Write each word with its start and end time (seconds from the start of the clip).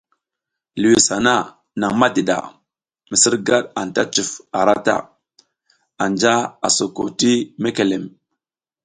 Liwis 0.81 1.05
hana 1.13 1.35
nang 1.79 1.93
madiɗa, 1.99 2.37
misirgad 3.09 3.65
anta 3.79 4.03
cuf 4.13 4.31
ara 4.59 4.75
ta, 4.85 4.95
anja 6.03 6.33
a 6.65 6.67
soko 6.77 7.03
ti 7.19 7.31
mekelem. 7.61 8.03